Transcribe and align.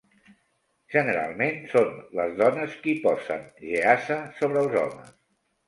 Generalment 0.95 1.59
són 1.73 1.91
les 2.21 2.33
dones 2.41 2.75
qui 2.87 2.97
posen 3.05 3.47
"geasa" 3.69 4.21
sobre 4.43 4.65
els 4.67 4.83
homes. 4.85 5.17